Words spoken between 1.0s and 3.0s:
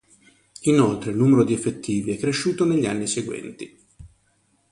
il numero di effettivi è cresciuto negli